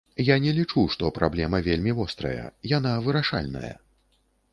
[0.27, 3.71] Я не лічу, што праблема вельмі вострая, яна вырашальная.